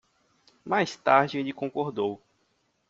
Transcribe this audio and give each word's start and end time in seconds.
Mais 0.65 0.95
tarde 1.03 1.37
ele 1.37 1.53
concordou 1.53 2.19